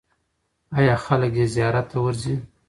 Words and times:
آیا 0.77 0.95
خلک 1.05 1.33
یې 1.39 1.45
زیارت 1.55 1.85
ته 1.91 1.97
ورځي؟ 2.03 2.35